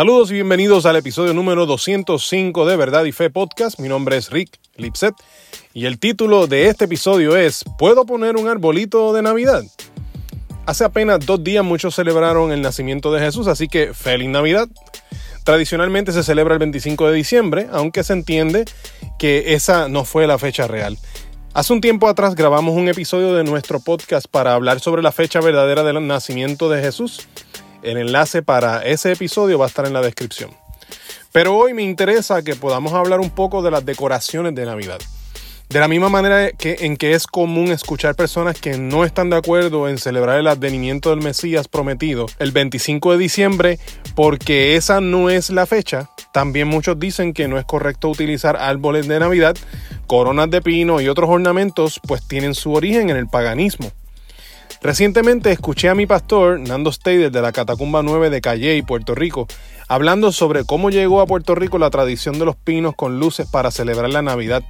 Saludos 0.00 0.30
y 0.30 0.32
bienvenidos 0.32 0.86
al 0.86 0.96
episodio 0.96 1.34
número 1.34 1.66
205 1.66 2.64
de 2.64 2.74
Verdad 2.74 3.04
y 3.04 3.12
Fe 3.12 3.28
Podcast. 3.28 3.78
Mi 3.78 3.86
nombre 3.86 4.16
es 4.16 4.30
Rick 4.30 4.58
Lipset 4.76 5.14
y 5.74 5.84
el 5.84 5.98
título 5.98 6.46
de 6.46 6.68
este 6.68 6.86
episodio 6.86 7.36
es 7.36 7.64
¿Puedo 7.78 8.06
poner 8.06 8.38
un 8.38 8.48
arbolito 8.48 9.12
de 9.12 9.20
Navidad? 9.20 9.62
Hace 10.64 10.84
apenas 10.84 11.26
dos 11.26 11.44
días 11.44 11.62
muchos 11.62 11.94
celebraron 11.94 12.50
el 12.50 12.62
nacimiento 12.62 13.12
de 13.12 13.20
Jesús, 13.20 13.46
así 13.46 13.68
que 13.68 13.92
feliz 13.92 14.30
Navidad. 14.30 14.70
Tradicionalmente 15.44 16.12
se 16.12 16.22
celebra 16.22 16.54
el 16.54 16.60
25 16.60 17.08
de 17.08 17.14
diciembre, 17.14 17.68
aunque 17.70 18.02
se 18.02 18.14
entiende 18.14 18.64
que 19.18 19.52
esa 19.52 19.90
no 19.90 20.06
fue 20.06 20.26
la 20.26 20.38
fecha 20.38 20.66
real. 20.66 20.96
Hace 21.52 21.74
un 21.74 21.82
tiempo 21.82 22.08
atrás 22.08 22.36
grabamos 22.36 22.74
un 22.74 22.88
episodio 22.88 23.34
de 23.34 23.44
nuestro 23.44 23.80
podcast 23.80 24.26
para 24.30 24.54
hablar 24.54 24.80
sobre 24.80 25.02
la 25.02 25.12
fecha 25.12 25.42
verdadera 25.42 25.82
del 25.82 26.06
nacimiento 26.06 26.70
de 26.70 26.80
Jesús 26.80 27.28
el 27.82 27.96
enlace 27.96 28.42
para 28.42 28.84
ese 28.84 29.12
episodio 29.12 29.58
va 29.58 29.66
a 29.66 29.68
estar 29.68 29.86
en 29.86 29.92
la 29.92 30.00
descripción. 30.00 30.50
Pero 31.32 31.56
hoy 31.56 31.74
me 31.74 31.82
interesa 31.82 32.42
que 32.42 32.56
podamos 32.56 32.92
hablar 32.92 33.20
un 33.20 33.30
poco 33.30 33.62
de 33.62 33.70
las 33.70 33.84
decoraciones 33.84 34.54
de 34.54 34.66
Navidad. 34.66 34.98
De 35.68 35.78
la 35.78 35.86
misma 35.86 36.08
manera 36.08 36.50
que, 36.50 36.78
en 36.80 36.96
que 36.96 37.12
es 37.12 37.28
común 37.28 37.68
escuchar 37.68 38.16
personas 38.16 38.60
que 38.60 38.76
no 38.76 39.04
están 39.04 39.30
de 39.30 39.36
acuerdo 39.36 39.88
en 39.88 39.98
celebrar 39.98 40.40
el 40.40 40.48
advenimiento 40.48 41.10
del 41.10 41.22
Mesías 41.22 41.68
prometido 41.68 42.26
el 42.40 42.50
25 42.50 43.12
de 43.12 43.18
diciembre 43.18 43.78
porque 44.16 44.74
esa 44.74 45.00
no 45.00 45.30
es 45.30 45.50
la 45.50 45.66
fecha, 45.66 46.10
también 46.32 46.66
muchos 46.66 46.98
dicen 46.98 47.32
que 47.32 47.46
no 47.46 47.56
es 47.56 47.64
correcto 47.64 48.08
utilizar 48.08 48.56
árboles 48.56 49.06
de 49.06 49.20
Navidad, 49.20 49.56
coronas 50.08 50.50
de 50.50 50.60
pino 50.60 51.00
y 51.00 51.08
otros 51.08 51.30
ornamentos 51.30 52.00
pues 52.04 52.26
tienen 52.26 52.54
su 52.56 52.72
origen 52.72 53.08
en 53.08 53.16
el 53.16 53.28
paganismo. 53.28 53.92
Recientemente 54.82 55.52
escuché 55.52 55.90
a 55.90 55.94
mi 55.94 56.06
pastor, 56.06 56.58
Nando 56.58 56.90
Stey, 56.90 57.30
de 57.30 57.42
la 57.42 57.52
Catacumba 57.52 58.02
9 58.02 58.30
de 58.30 58.40
Calley, 58.40 58.80
Puerto 58.80 59.14
Rico, 59.14 59.46
hablando 59.88 60.32
sobre 60.32 60.64
cómo 60.64 60.88
llegó 60.88 61.20
a 61.20 61.26
Puerto 61.26 61.54
Rico 61.54 61.78
la 61.78 61.90
tradición 61.90 62.38
de 62.38 62.46
los 62.46 62.56
pinos 62.56 62.94
con 62.96 63.18
luces 63.18 63.46
para 63.46 63.70
celebrar 63.70 64.08
la 64.08 64.22
Navidad. 64.22 64.62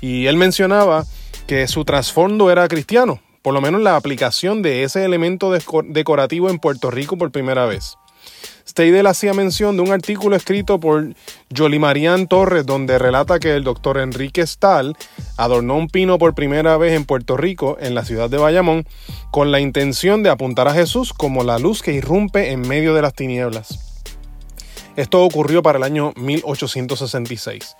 Y 0.00 0.26
él 0.26 0.36
mencionaba 0.36 1.04
que 1.46 1.68
su 1.68 1.84
trasfondo 1.84 2.50
era 2.50 2.66
cristiano, 2.66 3.20
por 3.42 3.54
lo 3.54 3.60
menos 3.60 3.80
la 3.80 3.94
aplicación 3.94 4.60
de 4.60 4.82
ese 4.82 5.04
elemento 5.04 5.52
decorativo 5.52 6.50
en 6.50 6.58
Puerto 6.58 6.90
Rico 6.90 7.16
por 7.16 7.30
primera 7.30 7.64
vez. 7.64 7.96
Steidel 8.74 9.06
hacía 9.06 9.34
mención 9.34 9.76
de 9.76 9.82
un 9.82 9.92
artículo 9.92 10.34
escrito 10.34 10.80
por 10.80 11.14
Jolimarian 11.56 12.26
Torres 12.26 12.66
donde 12.66 12.98
relata 12.98 13.38
que 13.38 13.54
el 13.54 13.62
doctor 13.62 13.98
Enrique 13.98 14.44
Stahl 14.44 14.96
adornó 15.36 15.76
un 15.76 15.88
pino 15.88 16.18
por 16.18 16.34
primera 16.34 16.76
vez 16.76 16.94
en 16.94 17.04
Puerto 17.04 17.36
Rico, 17.36 17.76
en 17.78 17.94
la 17.94 18.04
ciudad 18.04 18.28
de 18.28 18.38
Bayamón, 18.38 18.84
con 19.30 19.52
la 19.52 19.60
intención 19.60 20.24
de 20.24 20.30
apuntar 20.30 20.66
a 20.66 20.74
Jesús 20.74 21.12
como 21.12 21.44
la 21.44 21.60
luz 21.60 21.82
que 21.82 21.92
irrumpe 21.92 22.50
en 22.50 22.66
medio 22.66 22.94
de 22.94 23.02
las 23.02 23.14
tinieblas. 23.14 23.93
Esto 24.96 25.24
ocurrió 25.24 25.62
para 25.62 25.78
el 25.78 25.84
año 25.84 26.12
1866. 26.16 27.76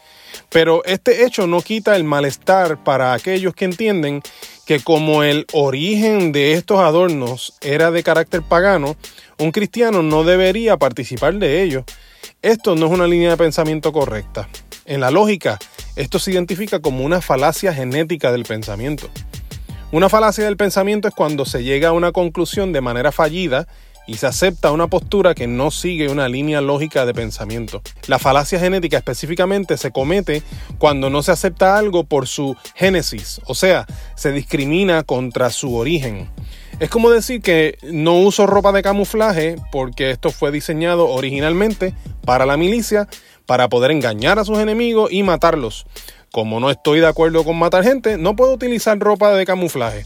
Pero 0.51 0.84
este 0.84 1.25
hecho 1.25 1.47
no 1.47 1.61
quita 1.61 1.95
el 1.97 2.05
malestar 2.05 2.83
para 2.83 3.12
aquellos 3.12 3.55
que 3.55 3.65
entienden 3.65 4.23
que 4.67 4.81
como 4.81 5.23
el 5.23 5.47
origen 5.53 6.33
de 6.33 6.55
estos 6.55 6.81
adornos 6.81 7.55
era 7.61 7.91
de 7.91 8.03
carácter 8.03 8.43
pagano, 8.43 8.97
un 9.39 9.53
cristiano 9.53 10.03
no 10.03 10.25
debería 10.25 10.77
participar 10.77 11.34
de 11.34 11.62
ellos. 11.62 11.84
Esto 12.43 12.75
no 12.75 12.87
es 12.87 12.93
una 12.93 13.06
línea 13.06 13.31
de 13.31 13.37
pensamiento 13.37 13.93
correcta. 13.93 14.49
En 14.84 15.01
la 15.01 15.11
lógica, 15.11 15.59
esto 15.97 16.19
se 16.19 16.33
identifica 16.33 16.81
como 16.81 17.05
una 17.05 17.21
falacia 17.21 17.73
genética 17.73 18.33
del 18.33 18.45
pensamiento. 18.45 19.09
Una 19.93 20.09
falacia 20.09 20.45
del 20.45 20.56
pensamiento 20.56 21.06
es 21.06 21.15
cuando 21.15 21.45
se 21.45 21.62
llega 21.62 21.91
a 21.91 21.93
una 21.93 22.11
conclusión 22.11 22.73
de 22.73 22.81
manera 22.81 23.12
fallida 23.12 23.69
y 24.06 24.14
se 24.14 24.27
acepta 24.27 24.72
una 24.72 24.88
postura 24.88 25.34
que 25.34 25.47
no 25.47 25.70
sigue 25.70 26.08
una 26.08 26.28
línea 26.28 26.60
lógica 26.60 27.06
de 27.06 27.14
pensamiento. 27.14 27.83
La 28.06 28.19
falacia 28.19 28.58
genética 28.58 28.98
específicamente 28.98 29.77
se 29.77 29.91
comete 29.91 30.42
cuando 30.78 31.10
no 31.10 31.22
se 31.22 31.32
acepta 31.32 31.76
algo 31.76 32.04
por 32.04 32.26
su 32.26 32.56
génesis, 32.75 33.41
o 33.47 33.54
sea, 33.54 33.87
se 34.16 34.32
discrimina 34.32 35.03
contra 35.03 35.50
su 35.50 35.75
origen. 35.75 36.28
Es 36.81 36.91
como 36.91 37.10
decir 37.10 37.41
que 37.41 37.78
no 37.82 38.19
uso 38.19 38.47
ropa 38.47 38.72
de 38.72 38.82
camuflaje 38.82 39.56
porque 39.70 40.10
esto 40.10 40.31
fue 40.31 40.50
diseñado 40.50 41.09
originalmente 41.09 41.94
para 42.25 42.47
la 42.47 42.56
milicia, 42.56 43.09
para 43.47 43.69
poder 43.69 43.93
engañar 43.93 44.38
a 44.38 44.44
sus 44.44 44.59
enemigos 44.59 45.12
y 45.12 45.22
matarlos. 45.22 45.87
Como 46.32 46.59
no 46.59 46.70
estoy 46.70 46.98
de 46.98 47.06
acuerdo 47.06 47.44
con 47.44 47.56
matar 47.56 47.84
gente, 47.84 48.19
no 48.19 48.34
puedo 48.34 48.53
utilizar 48.53 48.98
ropa 48.98 49.32
de 49.34 49.47
camuflaje. 49.47 50.04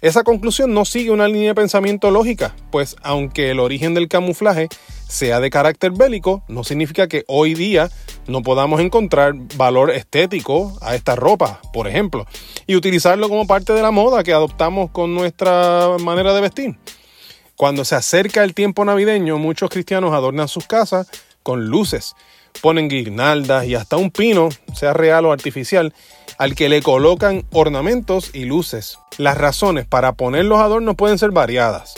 Esa 0.00 0.22
conclusión 0.22 0.72
no 0.72 0.84
sigue 0.84 1.10
una 1.10 1.26
línea 1.26 1.48
de 1.48 1.54
pensamiento 1.56 2.12
lógica, 2.12 2.54
pues 2.70 2.94
aunque 3.02 3.50
el 3.50 3.58
origen 3.58 3.94
del 3.94 4.06
camuflaje 4.06 4.68
sea 5.08 5.40
de 5.40 5.50
carácter 5.50 5.90
bélico, 5.90 6.44
no 6.46 6.62
significa 6.62 7.08
que 7.08 7.24
hoy 7.26 7.54
día 7.54 7.90
no 8.28 8.42
podamos 8.42 8.80
encontrar 8.80 9.34
valor 9.56 9.90
estético 9.90 10.78
a 10.82 10.94
esta 10.94 11.16
ropa, 11.16 11.60
por 11.72 11.88
ejemplo, 11.88 12.26
y 12.66 12.76
utilizarlo 12.76 13.28
como 13.28 13.46
parte 13.48 13.72
de 13.72 13.82
la 13.82 13.90
moda 13.90 14.22
que 14.22 14.32
adoptamos 14.32 14.90
con 14.90 15.14
nuestra 15.14 15.96
manera 15.98 16.32
de 16.32 16.42
vestir. 16.42 16.76
Cuando 17.56 17.84
se 17.84 17.96
acerca 17.96 18.44
el 18.44 18.54
tiempo 18.54 18.84
navideño, 18.84 19.36
muchos 19.38 19.68
cristianos 19.68 20.12
adornan 20.12 20.46
sus 20.46 20.68
casas 20.68 21.10
con 21.42 21.66
luces, 21.66 22.14
ponen 22.58 22.88
guirnaldas 22.88 23.66
y 23.66 23.74
hasta 23.74 23.96
un 23.96 24.10
pino, 24.10 24.48
sea 24.74 24.92
real 24.92 25.26
o 25.26 25.32
artificial, 25.32 25.94
al 26.38 26.54
que 26.54 26.68
le 26.68 26.82
colocan 26.82 27.44
ornamentos 27.52 28.30
y 28.32 28.44
luces. 28.44 28.98
Las 29.16 29.36
razones 29.36 29.86
para 29.86 30.12
poner 30.12 30.44
los 30.44 30.60
adornos 30.60 30.96
pueden 30.96 31.18
ser 31.18 31.30
variadas. 31.30 31.94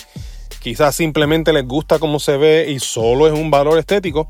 Quizás 0.60 0.94
simplemente 0.94 1.53
les 1.53 1.66
gusta 1.66 1.98
cómo 1.98 2.21
se 2.21 2.37
ve 2.37 2.71
y 2.71 2.81
solo 2.81 3.26
es 3.26 3.32
un 3.32 3.50
valor 3.50 3.78
estético, 3.78 4.28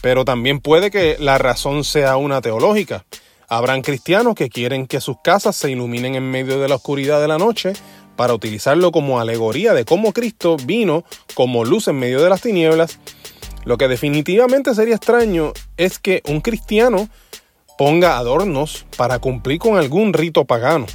pero 0.00 0.24
también 0.24 0.60
puede 0.60 0.90
que 0.90 1.16
la 1.18 1.38
razón 1.38 1.84
sea 1.84 2.16
una 2.16 2.40
teológica. 2.40 3.04
Habrán 3.48 3.82
cristianos 3.82 4.34
que 4.34 4.48
quieren 4.48 4.86
que 4.86 5.00
sus 5.00 5.18
casas 5.22 5.54
se 5.54 5.70
iluminen 5.70 6.14
en 6.14 6.30
medio 6.30 6.58
de 6.58 6.68
la 6.68 6.76
oscuridad 6.76 7.20
de 7.20 7.28
la 7.28 7.38
noche 7.38 7.74
para 8.16 8.34
utilizarlo 8.34 8.90
como 8.90 9.20
alegoría 9.20 9.74
de 9.74 9.84
cómo 9.84 10.12
Cristo 10.12 10.56
vino 10.56 11.04
como 11.34 11.64
luz 11.64 11.88
en 11.88 11.98
medio 11.98 12.22
de 12.22 12.30
las 12.30 12.40
tinieblas. 12.40 12.98
Lo 13.64 13.78
que 13.78 13.88
definitivamente 13.88 14.74
sería 14.74 14.94
extraño 14.96 15.52
es 15.76 15.98
que 15.98 16.22
un 16.26 16.40
cristiano 16.40 17.08
ponga 17.78 18.16
adornos 18.16 18.86
para 18.96 19.18
cumplir 19.18 19.58
con 19.58 19.76
algún 19.76 20.12
rito 20.12 20.44
pagano. 20.44 20.86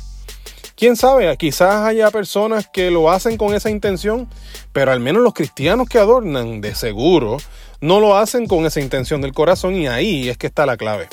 Quién 0.76 0.96
sabe, 0.96 1.36
quizás 1.38 1.86
haya 1.86 2.10
personas 2.10 2.68
que 2.68 2.90
lo 2.90 3.12
hacen 3.12 3.38
con 3.38 3.54
esa 3.54 3.70
intención, 3.70 4.28
pero 4.74 4.92
al 4.92 5.00
menos 5.00 5.22
los 5.22 5.34
cristianos 5.34 5.88
que 5.88 6.00
adornan, 6.00 6.60
de 6.60 6.74
seguro, 6.74 7.38
no 7.82 8.00
lo 8.00 8.18
hacen 8.18 8.48
con 8.48 8.66
esa 8.66 8.82
intención 8.82 9.22
del 9.22 9.34
corazón 9.34 9.76
y 9.76 9.88
ahí 9.88 10.28
es 10.28 10.38
que 10.38 10.48
está 10.48 10.66
la 10.66 10.78
clave. 10.78 11.08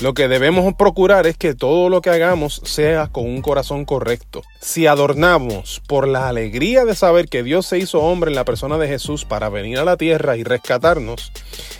Lo 0.00 0.14
que 0.14 0.28
debemos 0.28 0.72
procurar 0.74 1.26
es 1.26 1.36
que 1.36 1.54
todo 1.54 1.88
lo 1.88 2.00
que 2.02 2.10
hagamos 2.10 2.60
sea 2.64 3.08
con 3.08 3.24
un 3.26 3.42
corazón 3.42 3.84
correcto. 3.84 4.42
Si 4.60 4.86
adornamos 4.86 5.82
por 5.88 6.06
la 6.06 6.28
alegría 6.28 6.84
de 6.84 6.94
saber 6.94 7.28
que 7.28 7.42
Dios 7.42 7.66
se 7.66 7.78
hizo 7.78 8.00
hombre 8.00 8.30
en 8.30 8.36
la 8.36 8.44
persona 8.44 8.78
de 8.78 8.86
Jesús 8.86 9.24
para 9.24 9.48
venir 9.48 9.78
a 9.78 9.84
la 9.84 9.96
tierra 9.96 10.36
y 10.36 10.44
rescatarnos, 10.44 11.32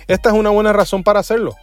esta 0.08 0.30
es 0.30 0.34
una 0.34 0.50
buena 0.50 0.72
razón 0.72 1.04
para 1.04 1.20
hacerlo. 1.20 1.54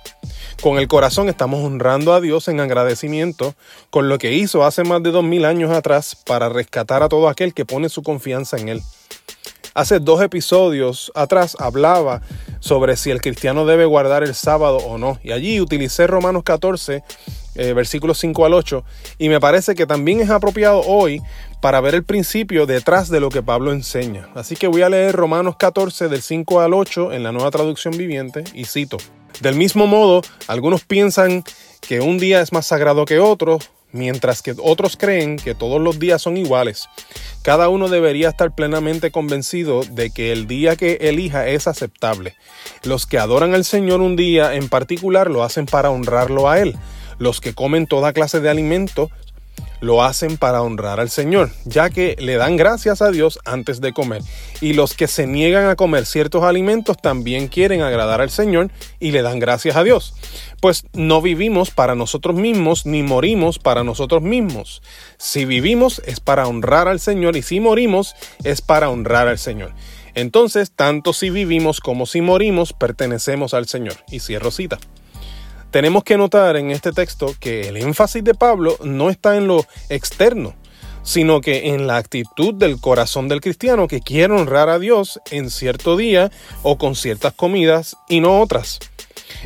Con 0.61 0.77
el 0.77 0.87
corazón 0.87 1.27
estamos 1.27 1.61
honrando 1.61 2.13
a 2.13 2.21
Dios 2.21 2.47
en 2.47 2.61
agradecimiento 2.61 3.53
con 3.89 4.07
lo 4.07 4.17
que 4.17 4.31
hizo 4.31 4.63
hace 4.63 4.85
más 4.85 5.03
de 5.03 5.11
dos 5.11 5.25
mil 5.25 5.43
años 5.43 5.71
atrás 5.71 6.15
para 6.25 6.47
rescatar 6.47 7.03
a 7.03 7.09
todo 7.09 7.27
aquel 7.27 7.53
que 7.53 7.65
pone 7.65 7.89
su 7.89 8.01
confianza 8.01 8.55
en 8.55 8.69
Él. 8.69 8.81
Hace 9.75 9.99
dos 9.99 10.21
episodios 10.21 11.11
atrás 11.15 11.57
hablaba 11.59 12.21
sobre 12.61 12.95
si 12.95 13.11
el 13.11 13.19
cristiano 13.19 13.65
debe 13.65 13.83
guardar 13.83 14.23
el 14.23 14.33
sábado 14.33 14.77
o 14.77 14.97
no. 14.97 15.19
Y 15.21 15.33
allí 15.33 15.59
utilicé 15.59 16.07
Romanos 16.07 16.43
14, 16.43 17.03
eh, 17.55 17.73
versículos 17.73 18.17
5 18.19 18.45
al 18.45 18.53
8. 18.53 18.85
Y 19.17 19.27
me 19.27 19.41
parece 19.41 19.75
que 19.75 19.85
también 19.85 20.21
es 20.21 20.29
apropiado 20.29 20.79
hoy 20.79 21.21
para 21.59 21.81
ver 21.81 21.93
el 21.93 22.05
principio 22.05 22.65
detrás 22.65 23.09
de 23.09 23.19
lo 23.19 23.27
que 23.27 23.43
Pablo 23.43 23.73
enseña. 23.73 24.29
Así 24.33 24.55
que 24.55 24.67
voy 24.67 24.81
a 24.81 24.87
leer 24.87 25.13
Romanos 25.13 25.57
14 25.59 26.07
del 26.07 26.21
5 26.21 26.61
al 26.61 26.73
8 26.73 27.11
en 27.11 27.23
la 27.23 27.33
nueva 27.33 27.51
traducción 27.51 27.97
viviente 27.97 28.45
y 28.53 28.63
cito. 28.63 28.95
Del 29.41 29.55
mismo 29.55 29.87
modo, 29.87 30.21
algunos 30.47 30.85
piensan 30.85 31.43
que 31.81 31.99
un 31.99 32.17
día 32.17 32.39
es 32.39 32.53
más 32.53 32.65
sagrado 32.65 33.03
que 33.03 33.19
otro, 33.19 33.59
mientras 33.95 34.41
que 34.41 34.53
otros 34.61 34.97
creen 34.97 35.37
que 35.37 35.55
todos 35.55 35.81
los 35.81 35.97
días 35.97 36.21
son 36.21 36.37
iguales. 36.37 36.87
Cada 37.41 37.69
uno 37.69 37.87
debería 37.87 38.29
estar 38.29 38.53
plenamente 38.53 39.11
convencido 39.11 39.81
de 39.83 40.11
que 40.11 40.31
el 40.31 40.47
día 40.47 40.75
que 40.75 40.97
elija 41.01 41.47
es 41.47 41.67
aceptable. 41.67 42.35
Los 42.83 43.05
que 43.05 43.17
adoran 43.17 43.53
al 43.53 43.65
Señor 43.65 44.01
un 44.01 44.15
día 44.15 44.53
en 44.55 44.69
particular 44.69 45.29
lo 45.31 45.43
hacen 45.43 45.65
para 45.65 45.89
honrarlo 45.89 46.49
a 46.49 46.59
Él. 46.59 46.75
Los 47.17 47.39
que 47.39 47.53
comen 47.53 47.87
toda 47.87 48.13
clase 48.13 48.41
de 48.41 48.49
alimento 48.49 49.09
lo 49.81 50.03
hacen 50.03 50.37
para 50.37 50.61
honrar 50.61 50.99
al 50.99 51.09
Señor, 51.09 51.51
ya 51.65 51.89
que 51.89 52.15
le 52.19 52.35
dan 52.35 52.57
gracias 52.57 53.01
a 53.01 53.11
Dios 53.11 53.39
antes 53.45 53.81
de 53.81 53.93
comer. 53.93 54.21
Y 54.61 54.73
los 54.73 54.93
que 54.93 55.07
se 55.07 55.27
niegan 55.27 55.67
a 55.67 55.75
comer 55.75 56.05
ciertos 56.05 56.43
alimentos 56.43 56.97
también 56.97 57.47
quieren 57.47 57.81
agradar 57.81 58.21
al 58.21 58.29
Señor 58.29 58.71
y 58.99 59.11
le 59.11 59.21
dan 59.21 59.39
gracias 59.39 59.75
a 59.75 59.83
Dios. 59.83 60.13
Pues 60.61 60.85
no 60.93 61.21
vivimos 61.21 61.71
para 61.71 61.95
nosotros 61.95 62.35
mismos 62.35 62.85
ni 62.85 63.03
morimos 63.03 63.59
para 63.59 63.83
nosotros 63.83 64.21
mismos. 64.21 64.81
Si 65.17 65.45
vivimos 65.45 66.01
es 66.05 66.19
para 66.19 66.47
honrar 66.47 66.87
al 66.87 66.99
Señor 66.99 67.35
y 67.35 67.41
si 67.41 67.59
morimos 67.59 68.15
es 68.43 68.61
para 68.61 68.89
honrar 68.89 69.27
al 69.27 69.37
Señor. 69.37 69.73
Entonces, 70.15 70.71
tanto 70.71 71.11
si 71.11 71.29
vivimos 71.29 71.81
como 71.81 72.05
si 72.05 72.21
morimos, 72.21 72.71
pertenecemos 72.71 73.53
al 73.53 73.67
Señor. 73.67 73.95
Y 74.09 74.21
cierro 74.21 74.49
cita. 74.49 74.79
Tenemos 75.75 76.05
que 76.05 76.15
notar 76.15 76.55
en 76.55 76.71
este 76.71 76.93
texto 76.93 77.35
que 77.37 77.67
el 77.67 77.75
énfasis 77.75 78.23
de 78.23 78.33
Pablo 78.33 78.77
no 78.81 79.09
está 79.09 79.35
en 79.35 79.45
lo 79.45 79.65
externo, 79.89 80.55
sino 81.03 81.41
que 81.41 81.73
en 81.73 81.85
la 81.85 81.97
actitud 81.97 82.53
del 82.53 82.79
corazón 82.79 83.27
del 83.27 83.41
cristiano 83.41 83.89
que 83.89 83.99
quiere 83.99 84.33
honrar 84.33 84.69
a 84.69 84.79
Dios 84.79 85.19
en 85.31 85.49
cierto 85.49 85.97
día 85.97 86.31
o 86.63 86.77
con 86.77 86.95
ciertas 86.95 87.33
comidas 87.33 87.97
y 88.07 88.21
no 88.21 88.39
otras. 88.39 88.79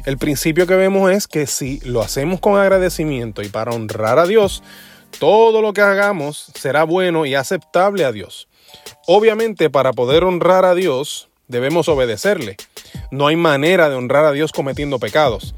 El 0.05 0.19
principio 0.19 0.67
que 0.67 0.75
vemos 0.75 1.11
es 1.11 1.27
que 1.27 1.47
si 1.47 1.79
lo 1.79 1.99
hacemos 1.99 2.39
con 2.39 2.59
agradecimiento 2.59 3.41
y 3.41 3.49
para 3.49 3.71
honrar 3.71 4.19
a 4.19 4.27
Dios, 4.27 4.61
todo 5.17 5.63
lo 5.63 5.73
que 5.73 5.81
hagamos 5.81 6.51
será 6.53 6.83
bueno 6.83 7.25
y 7.25 7.33
aceptable 7.33 8.05
a 8.05 8.11
Dios. 8.11 8.47
Obviamente 9.07 9.71
para 9.71 9.93
poder 9.93 10.23
honrar 10.23 10.63
a 10.63 10.75
Dios 10.75 11.27
debemos 11.47 11.89
obedecerle. 11.89 12.55
No 13.09 13.25
hay 13.25 13.35
manera 13.35 13.89
de 13.89 13.95
honrar 13.95 14.25
a 14.25 14.31
Dios 14.31 14.51
cometiendo 14.51 14.99
pecados 14.99 15.55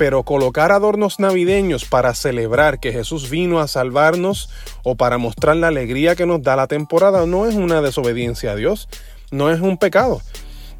pero 0.00 0.22
colocar 0.22 0.72
adornos 0.72 1.20
navideños 1.20 1.84
para 1.84 2.14
celebrar 2.14 2.80
que 2.80 2.90
Jesús 2.90 3.28
vino 3.28 3.60
a 3.60 3.68
salvarnos 3.68 4.48
o 4.82 4.94
para 4.94 5.18
mostrar 5.18 5.56
la 5.56 5.68
alegría 5.68 6.16
que 6.16 6.24
nos 6.24 6.42
da 6.42 6.56
la 6.56 6.68
temporada 6.68 7.26
no 7.26 7.44
es 7.44 7.54
una 7.54 7.82
desobediencia 7.82 8.52
a 8.52 8.56
Dios, 8.56 8.88
no 9.30 9.50
es 9.50 9.60
un 9.60 9.76
pecado. 9.76 10.22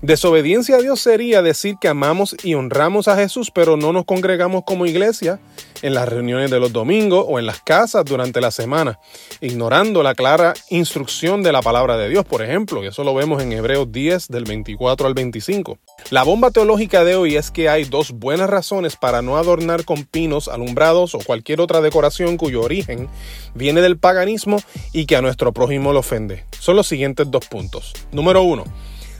Desobediencia 0.02 0.76
a 0.76 0.80
Dios 0.80 0.98
sería 0.98 1.42
decir 1.42 1.76
que 1.78 1.86
amamos 1.86 2.34
y 2.42 2.54
honramos 2.54 3.06
a 3.06 3.16
Jesús, 3.16 3.50
pero 3.50 3.76
no 3.76 3.92
nos 3.92 4.06
congregamos 4.06 4.64
como 4.64 4.86
iglesia 4.86 5.40
en 5.82 5.92
las 5.92 6.08
reuniones 6.08 6.50
de 6.50 6.58
los 6.58 6.72
domingos 6.72 7.26
o 7.28 7.38
en 7.38 7.44
las 7.44 7.60
casas 7.60 8.06
durante 8.06 8.40
la 8.40 8.50
semana, 8.50 8.98
ignorando 9.42 10.02
la 10.02 10.14
clara 10.14 10.54
instrucción 10.70 11.42
de 11.42 11.52
la 11.52 11.60
palabra 11.60 11.98
de 11.98 12.08
Dios, 12.08 12.24
por 12.24 12.40
ejemplo, 12.40 12.82
y 12.82 12.86
eso 12.86 13.04
lo 13.04 13.14
vemos 13.14 13.42
en 13.42 13.52
Hebreos 13.52 13.92
10 13.92 14.28
del 14.28 14.44
24 14.44 15.06
al 15.06 15.12
25. 15.12 15.78
La 16.08 16.22
bomba 16.22 16.50
teológica 16.50 17.04
de 17.04 17.16
hoy 17.16 17.36
es 17.36 17.50
que 17.50 17.68
hay 17.68 17.84
dos 17.84 18.12
buenas 18.12 18.48
razones 18.48 18.96
para 18.96 19.20
no 19.20 19.36
adornar 19.36 19.84
con 19.84 20.04
pinos, 20.04 20.48
alumbrados 20.48 21.14
o 21.14 21.18
cualquier 21.18 21.60
otra 21.60 21.82
decoración 21.82 22.38
cuyo 22.38 22.62
origen 22.62 23.08
viene 23.54 23.82
del 23.82 23.98
paganismo 23.98 24.62
y 24.94 25.04
que 25.04 25.16
a 25.16 25.22
nuestro 25.22 25.52
prójimo 25.52 25.92
le 25.92 25.98
ofende. 25.98 26.44
Son 26.58 26.74
los 26.74 26.86
siguientes 26.86 27.30
dos 27.30 27.46
puntos. 27.48 27.92
Número 28.12 28.42
uno, 28.42 28.64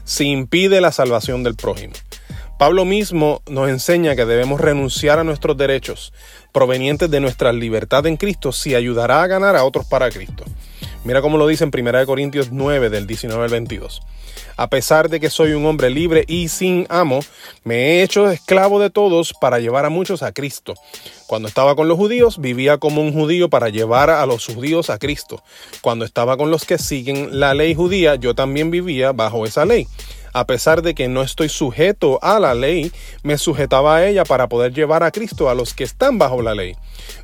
si 0.04 0.26
impide 0.30 0.80
la 0.80 0.92
salvación 0.92 1.42
del 1.42 1.54
prójimo. 1.54 1.94
Pablo 2.58 2.84
mismo 2.84 3.40
nos 3.48 3.70
enseña 3.70 4.14
que 4.14 4.26
debemos 4.26 4.60
renunciar 4.60 5.18
a 5.18 5.24
nuestros 5.24 5.56
derechos 5.56 6.12
provenientes 6.52 7.10
de 7.10 7.20
nuestra 7.20 7.52
libertad 7.52 8.06
en 8.06 8.18
Cristo 8.18 8.52
si 8.52 8.74
ayudará 8.74 9.22
a 9.22 9.26
ganar 9.26 9.56
a 9.56 9.64
otros 9.64 9.86
para 9.86 10.10
Cristo. 10.10 10.44
Mira 11.02 11.22
cómo 11.22 11.38
lo 11.38 11.46
dice 11.46 11.64
en 11.64 11.70
1 11.74 12.04
Corintios 12.04 12.52
9 12.52 12.90
del 12.90 13.06
19 13.06 13.42
al 13.42 13.50
22. 13.50 14.02
A 14.58 14.68
pesar 14.68 15.08
de 15.08 15.18
que 15.18 15.30
soy 15.30 15.52
un 15.52 15.64
hombre 15.64 15.88
libre 15.88 16.24
y 16.28 16.48
sin 16.48 16.86
amo, 16.90 17.20
me 17.64 17.76
he 17.76 18.02
hecho 18.02 18.30
esclavo 18.30 18.78
de 18.78 18.90
todos 18.90 19.32
para 19.40 19.60
llevar 19.60 19.86
a 19.86 19.90
muchos 19.90 20.22
a 20.22 20.32
Cristo. 20.32 20.74
Cuando 21.26 21.48
estaba 21.48 21.74
con 21.74 21.88
los 21.88 21.96
judíos, 21.96 22.38
vivía 22.38 22.76
como 22.76 23.00
un 23.00 23.14
judío 23.14 23.48
para 23.48 23.70
llevar 23.70 24.10
a 24.10 24.26
los 24.26 24.44
judíos 24.44 24.90
a 24.90 24.98
Cristo. 24.98 25.42
Cuando 25.80 26.04
estaba 26.04 26.36
con 26.36 26.50
los 26.50 26.66
que 26.66 26.76
siguen 26.76 27.40
la 27.40 27.54
ley 27.54 27.74
judía, 27.74 28.16
yo 28.16 28.34
también 28.34 28.70
vivía 28.70 29.12
bajo 29.12 29.46
esa 29.46 29.64
ley 29.64 29.88
a 30.32 30.46
pesar 30.46 30.82
de 30.82 30.94
que 30.94 31.08
no 31.08 31.22
estoy 31.22 31.48
sujeto 31.48 32.18
a 32.22 32.38
la 32.38 32.54
ley, 32.54 32.92
me 33.22 33.38
sujetaba 33.38 33.96
a 33.96 34.06
ella 34.06 34.24
para 34.24 34.48
poder 34.48 34.72
llevar 34.72 35.02
a 35.02 35.10
Cristo 35.10 35.48
a 35.48 35.54
los 35.54 35.74
que 35.74 35.84
están 35.84 36.18
bajo 36.18 36.42
la 36.42 36.54
ley. 36.54 36.76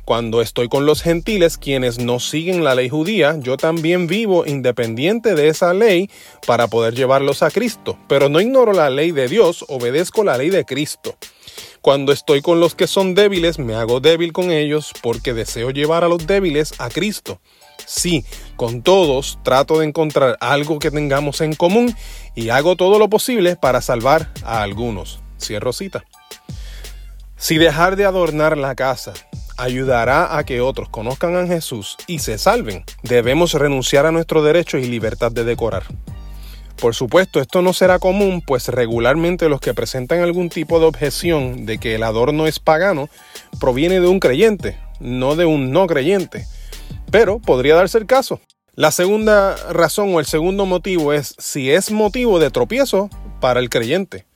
Cuando 0.05 0.41
estoy 0.41 0.67
con 0.67 0.85
los 0.85 1.01
gentiles, 1.01 1.57
quienes 1.57 1.99
no 1.99 2.19
siguen 2.19 2.63
la 2.63 2.75
ley 2.75 2.89
judía, 2.89 3.37
yo 3.39 3.57
también 3.57 4.07
vivo 4.07 4.45
independiente 4.45 5.35
de 5.35 5.49
esa 5.49 5.73
ley 5.73 6.09
para 6.45 6.67
poder 6.67 6.95
llevarlos 6.95 7.43
a 7.43 7.51
Cristo. 7.51 7.97
Pero 8.07 8.29
no 8.29 8.41
ignoro 8.41 8.73
la 8.73 8.89
ley 8.89 9.11
de 9.11 9.27
Dios, 9.27 9.65
obedezco 9.67 10.23
la 10.23 10.37
ley 10.37 10.49
de 10.49 10.65
Cristo. 10.65 11.15
Cuando 11.87 12.11
estoy 12.11 12.41
con 12.41 12.59
los 12.59 12.75
que 12.75 12.85
son 12.85 13.15
débiles, 13.15 13.59
me 13.59 13.73
hago 13.73 14.01
débil 14.01 14.33
con 14.33 14.51
ellos 14.51 14.91
porque 15.01 15.33
deseo 15.33 15.69
llevar 15.69 16.03
a 16.03 16.09
los 16.09 16.27
débiles 16.27 16.73
a 16.79 16.89
Cristo. 16.89 17.39
Sí, 17.85 18.25
con 18.57 18.81
todos 18.81 19.39
trato 19.41 19.79
de 19.79 19.85
encontrar 19.85 20.37
algo 20.41 20.79
que 20.79 20.91
tengamos 20.91 21.39
en 21.39 21.55
común 21.55 21.95
y 22.35 22.49
hago 22.49 22.75
todo 22.75 22.99
lo 22.99 23.07
posible 23.09 23.55
para 23.55 23.79
salvar 23.79 24.33
a 24.43 24.63
algunos. 24.63 25.21
Cierro 25.39 25.71
cita. 25.71 26.03
Si 27.37 27.57
dejar 27.57 27.95
de 27.95 28.03
adornar 28.03 28.57
la 28.57 28.75
casa 28.75 29.13
ayudará 29.55 30.37
a 30.37 30.43
que 30.43 30.59
otros 30.59 30.89
conozcan 30.89 31.37
a 31.37 31.47
Jesús 31.47 31.95
y 32.05 32.19
se 32.19 32.37
salven, 32.37 32.83
debemos 33.03 33.53
renunciar 33.53 34.05
a 34.05 34.11
nuestro 34.11 34.43
derecho 34.43 34.77
y 34.77 34.87
libertad 34.87 35.31
de 35.31 35.45
decorar. 35.45 35.83
Por 36.79 36.93
supuesto, 36.93 37.41
esto 37.41 37.63
no 37.63 37.73
será 37.73 37.97
común, 37.97 38.43
pues 38.45 38.67
regularmente 38.67 39.49
los 39.49 39.59
que 39.59 39.73
presentan 39.73 40.21
algún 40.21 40.49
tipo 40.49 40.79
de 40.79 40.85
objeción 40.85 41.65
de 41.65 41.79
que 41.79 41.95
el 41.95 42.03
adorno 42.03 42.45
es 42.45 42.59
pagano 42.59 43.09
proviene 43.59 43.99
de 43.99 44.07
un 44.07 44.19
creyente, 44.19 44.77
no 44.99 45.35
de 45.35 45.45
un 45.45 45.71
no 45.71 45.87
creyente. 45.87 46.45
Pero 47.09 47.39
podría 47.39 47.75
darse 47.75 47.97
el 47.97 48.05
caso. 48.05 48.39
La 48.75 48.91
segunda 48.91 49.55
razón 49.71 50.13
o 50.13 50.19
el 50.19 50.27
segundo 50.27 50.67
motivo 50.67 51.13
es 51.13 51.33
si 51.39 51.71
es 51.71 51.89
motivo 51.89 52.37
de 52.37 52.51
tropiezo 52.51 53.09
para 53.41 53.59
el 53.59 53.71
creyente. 53.71 54.27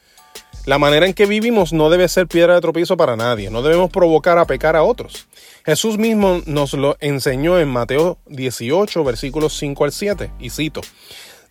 La 0.66 0.80
manera 0.80 1.06
en 1.06 1.14
que 1.14 1.28
vivimos 1.28 1.74
no 1.74 1.92
debe 1.92 2.08
ser 2.08 2.28
piedra 2.28 2.56
de 2.56 2.62
tropiezo 2.62 2.98
para 2.98 3.16
nadie, 3.16 3.50
no 3.50 3.62
debemos 3.62 3.92
provocar 3.92 4.38
a 4.40 4.46
pecar 4.46 4.76
a 4.76 4.84
otros. 4.84 5.28
Jesús 5.66 5.98
mismo 5.98 6.42
nos 6.46 6.74
lo 6.74 6.98
enseñó 7.00 7.60
en 7.60 7.68
Mateo 7.68 8.18
18, 8.28 9.04
versículos 9.04 9.58
5 9.58 9.84
al 9.86 9.92
7, 9.92 10.32
y 10.40 10.50
cito, 10.52 10.82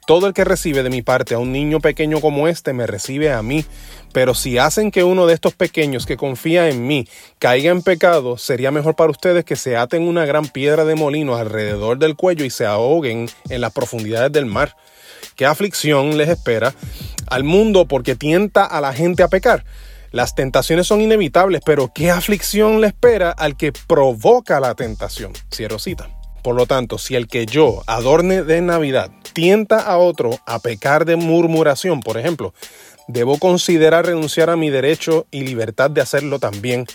todo 0.06 0.26
el 0.26 0.34
que 0.34 0.44
recibe 0.44 0.82
de 0.82 0.90
mi 0.90 1.02
parte 1.02 1.34
a 1.34 1.38
un 1.38 1.52
niño 1.52 1.80
pequeño 1.80 2.20
como 2.20 2.48
este 2.48 2.72
me 2.72 2.86
recibe 2.86 3.32
a 3.32 3.42
mí. 3.42 3.64
Pero 4.12 4.34
si 4.34 4.58
hacen 4.58 4.90
que 4.90 5.04
uno 5.04 5.26
de 5.26 5.34
estos 5.34 5.54
pequeños 5.54 6.04
que 6.04 6.16
confía 6.16 6.68
en 6.68 6.86
mí 6.86 7.06
caiga 7.38 7.70
en 7.70 7.82
pecado, 7.82 8.36
sería 8.36 8.70
mejor 8.70 8.96
para 8.96 9.10
ustedes 9.10 9.44
que 9.44 9.56
se 9.56 9.76
aten 9.76 10.02
una 10.02 10.26
gran 10.26 10.48
piedra 10.48 10.84
de 10.84 10.96
molino 10.96 11.36
alrededor 11.36 11.98
del 11.98 12.16
cuello 12.16 12.44
y 12.44 12.50
se 12.50 12.66
ahoguen 12.66 13.28
en 13.48 13.60
las 13.60 13.72
profundidades 13.72 14.32
del 14.32 14.46
mar. 14.46 14.76
¿Qué 15.36 15.46
aflicción 15.46 16.16
les 16.18 16.28
espera 16.28 16.74
al 17.26 17.44
mundo 17.44 17.86
porque 17.86 18.16
tienta 18.16 18.64
a 18.64 18.80
la 18.80 18.92
gente 18.92 19.22
a 19.22 19.28
pecar? 19.28 19.64
Las 20.12 20.34
tentaciones 20.34 20.88
son 20.88 21.00
inevitables, 21.00 21.62
pero 21.64 21.92
¿qué 21.94 22.10
aflicción 22.10 22.80
le 22.80 22.88
espera 22.88 23.30
al 23.30 23.56
que 23.56 23.72
provoca 23.72 24.58
la 24.58 24.74
tentación? 24.74 25.32
Cierro 25.52 25.78
cita. 25.78 26.19
Por 26.42 26.54
lo 26.54 26.66
tanto, 26.66 26.98
si 26.98 27.16
el 27.16 27.28
que 27.28 27.46
yo 27.46 27.82
adorne 27.86 28.42
de 28.42 28.60
Navidad 28.60 29.10
tienta 29.32 29.78
a 29.78 29.98
otro 29.98 30.38
a 30.46 30.58
pecar 30.58 31.04
de 31.04 31.16
murmuración, 31.16 32.00
por 32.00 32.16
ejemplo, 32.16 32.54
debo 33.08 33.38
considerar 33.38 34.06
renunciar 34.06 34.50
a 34.50 34.56
mi 34.56 34.70
derecho 34.70 35.26
y 35.30 35.42
libertad 35.42 35.90
de 35.90 36.00
hacerlo 36.00 36.38
también, 36.38 36.86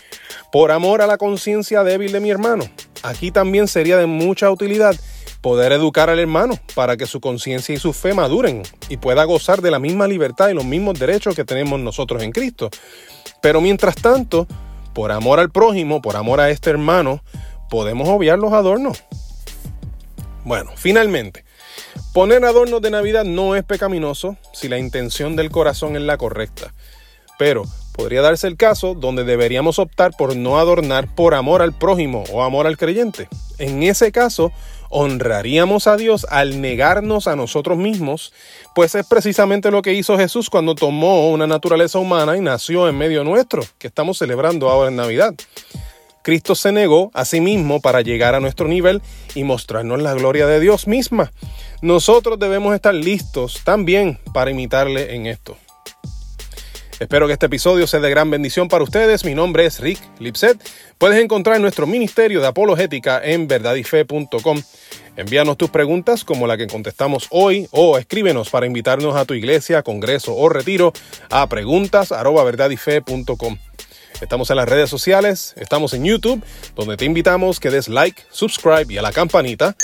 por 0.50 0.72
amor 0.72 1.02
a 1.02 1.06
la 1.06 1.18
conciencia 1.18 1.84
débil 1.84 2.12
de 2.12 2.20
mi 2.20 2.30
hermano. 2.30 2.64
Aquí 3.02 3.30
también 3.30 3.68
sería 3.68 3.98
de 3.98 4.06
mucha 4.06 4.50
utilidad 4.50 4.96
poder 5.40 5.72
educar 5.72 6.10
al 6.10 6.18
hermano 6.18 6.58
para 6.74 6.96
que 6.96 7.06
su 7.06 7.20
conciencia 7.20 7.74
y 7.74 7.78
su 7.78 7.92
fe 7.92 8.14
maduren 8.14 8.62
y 8.88 8.96
pueda 8.96 9.22
gozar 9.24 9.60
de 9.62 9.70
la 9.70 9.78
misma 9.78 10.08
libertad 10.08 10.48
y 10.48 10.54
los 10.54 10.64
mismos 10.64 10.98
derechos 10.98 11.36
que 11.36 11.44
tenemos 11.44 11.78
nosotros 11.78 12.22
en 12.22 12.32
Cristo. 12.32 12.70
Pero 13.42 13.60
mientras 13.60 13.94
tanto, 13.96 14.48
por 14.92 15.12
amor 15.12 15.38
al 15.38 15.50
prójimo, 15.50 16.02
por 16.02 16.16
amor 16.16 16.40
a 16.40 16.50
este 16.50 16.70
hermano, 16.70 17.22
podemos 17.68 18.08
obviar 18.08 18.38
los 18.38 18.52
adornos 18.52 19.04
bueno, 20.46 20.70
finalmente, 20.76 21.44
poner 22.14 22.44
adornos 22.44 22.80
de 22.80 22.92
Navidad 22.92 23.24
no 23.24 23.56
es 23.56 23.64
pecaminoso 23.64 24.36
si 24.52 24.68
la 24.68 24.78
intención 24.78 25.34
del 25.34 25.50
corazón 25.50 25.96
es 25.96 26.02
la 26.02 26.16
correcta. 26.18 26.72
Pero 27.36 27.64
podría 27.92 28.22
darse 28.22 28.46
el 28.46 28.56
caso 28.56 28.94
donde 28.94 29.24
deberíamos 29.24 29.80
optar 29.80 30.12
por 30.16 30.36
no 30.36 30.60
adornar 30.60 31.12
por 31.12 31.34
amor 31.34 31.62
al 31.62 31.72
prójimo 31.72 32.22
o 32.32 32.44
amor 32.44 32.68
al 32.68 32.78
creyente. 32.78 33.28
En 33.58 33.82
ese 33.82 34.12
caso, 34.12 34.52
honraríamos 34.88 35.88
a 35.88 35.96
Dios 35.96 36.24
al 36.30 36.60
negarnos 36.60 37.26
a 37.26 37.34
nosotros 37.34 37.76
mismos, 37.76 38.32
pues 38.72 38.94
es 38.94 39.04
precisamente 39.04 39.72
lo 39.72 39.82
que 39.82 39.94
hizo 39.94 40.16
Jesús 40.16 40.48
cuando 40.48 40.76
tomó 40.76 41.28
una 41.30 41.48
naturaleza 41.48 41.98
humana 41.98 42.36
y 42.36 42.40
nació 42.40 42.88
en 42.88 42.96
medio 42.96 43.24
nuestro, 43.24 43.64
que 43.78 43.88
estamos 43.88 44.18
celebrando 44.18 44.70
ahora 44.70 44.90
en 44.90 44.96
Navidad. 44.96 45.34
Cristo 46.26 46.56
se 46.56 46.72
negó 46.72 47.12
a 47.14 47.24
sí 47.24 47.40
mismo 47.40 47.80
para 47.80 48.00
llegar 48.00 48.34
a 48.34 48.40
nuestro 48.40 48.66
nivel 48.66 49.00
y 49.36 49.44
mostrarnos 49.44 50.02
la 50.02 50.12
gloria 50.12 50.48
de 50.48 50.58
Dios 50.58 50.88
misma. 50.88 51.30
Nosotros 51.82 52.40
debemos 52.40 52.74
estar 52.74 52.92
listos 52.92 53.60
también 53.62 54.18
para 54.34 54.50
imitarle 54.50 55.14
en 55.14 55.26
esto. 55.26 55.56
Espero 56.98 57.28
que 57.28 57.34
este 57.34 57.46
episodio 57.46 57.86
sea 57.86 58.00
de 58.00 58.10
gran 58.10 58.28
bendición 58.28 58.66
para 58.66 58.82
ustedes. 58.82 59.24
Mi 59.24 59.36
nombre 59.36 59.66
es 59.66 59.78
Rick 59.78 60.00
Lipset. 60.18 60.58
Puedes 60.98 61.22
encontrar 61.22 61.60
nuestro 61.60 61.86
ministerio 61.86 62.40
de 62.40 62.48
apologética 62.48 63.20
en 63.22 63.46
verdadyfe.com. 63.46 64.62
Envíanos 65.16 65.56
tus 65.56 65.70
preguntas 65.70 66.24
como 66.24 66.48
la 66.48 66.56
que 66.56 66.66
contestamos 66.66 67.28
hoy 67.30 67.68
o 67.70 67.98
escríbenos 67.98 68.50
para 68.50 68.66
invitarnos 68.66 69.14
a 69.14 69.26
tu 69.26 69.34
iglesia, 69.34 69.84
congreso 69.84 70.34
o 70.34 70.48
retiro 70.48 70.92
a 71.30 71.48
preguntas@verdadyfe.com. 71.48 73.58
Estamos 74.20 74.48
en 74.50 74.56
las 74.56 74.68
redes 74.68 74.88
sociales, 74.88 75.54
estamos 75.56 75.92
en 75.92 76.04
YouTube, 76.04 76.42
donde 76.74 76.96
te 76.96 77.04
invitamos 77.04 77.60
que 77.60 77.70
des 77.70 77.88
like, 77.88 78.22
subscribe 78.30 78.92
y 78.92 78.98
a 78.98 79.02
la 79.02 79.12
campanita. 79.12 79.76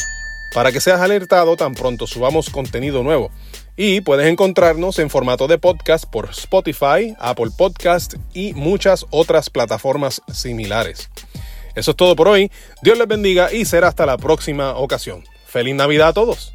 para 0.54 0.70
que 0.70 0.80
seas 0.80 1.00
alertado 1.00 1.56
tan 1.56 1.74
pronto 1.74 2.06
subamos 2.06 2.50
contenido 2.50 3.02
nuevo. 3.02 3.30
Y 3.74 4.02
puedes 4.02 4.26
encontrarnos 4.26 4.98
en 4.98 5.08
formato 5.08 5.48
de 5.48 5.56
podcast 5.56 6.04
por 6.04 6.28
Spotify, 6.28 7.16
Apple 7.18 7.50
Podcast 7.56 8.14
y 8.34 8.52
muchas 8.52 9.06
otras 9.10 9.48
plataformas 9.48 10.20
similares. 10.30 11.08
Eso 11.74 11.92
es 11.92 11.96
todo 11.96 12.14
por 12.16 12.28
hoy. 12.28 12.50
Dios 12.82 12.98
les 12.98 13.08
bendiga 13.08 13.50
y 13.50 13.64
será 13.64 13.88
hasta 13.88 14.04
la 14.04 14.18
próxima 14.18 14.76
ocasión. 14.76 15.24
Feliz 15.46 15.74
Navidad 15.74 16.08
a 16.08 16.12
todos. 16.12 16.52